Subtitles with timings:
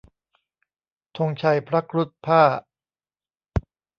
[1.17, 2.59] ธงชัยพระครุฑพ่าห์